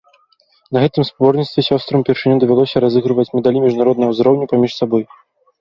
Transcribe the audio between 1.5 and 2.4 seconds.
сёстрам упершыню